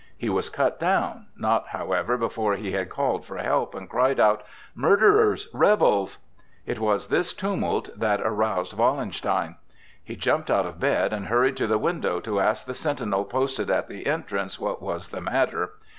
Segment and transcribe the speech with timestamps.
[0.17, 4.41] He was cut down, not, however, before he had called for help, and cried out:
[4.73, 5.47] "Murderers!
[5.53, 6.17] Rebels!"
[6.65, 9.57] It was this tumult that aroused Wallenstein.
[10.03, 13.69] He jumped out of bed and hurried to the window to ask the sentinel posted
[13.69, 15.73] at the entrance what was the matter.